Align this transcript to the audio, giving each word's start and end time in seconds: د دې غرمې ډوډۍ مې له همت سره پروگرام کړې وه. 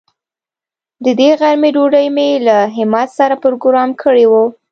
د 1.03 1.05
دې 1.19 1.29
غرمې 1.39 1.69
ډوډۍ 1.75 2.07
مې 2.15 2.29
له 2.47 2.57
همت 2.75 3.09
سره 3.17 3.35
پروگرام 3.43 3.89
کړې 4.03 4.25
وه. 4.31 4.43